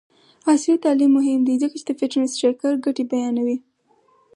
عصري 0.49 0.75
تعلیم 0.83 1.11
مهم 1.17 1.41
دی 1.47 1.55
ځکه 1.63 1.75
چې 1.79 1.85
د 1.87 1.91
فټنس 1.99 2.31
ټریکر 2.39 2.73
ګټې 2.85 3.03
بیانوي. 3.11 3.57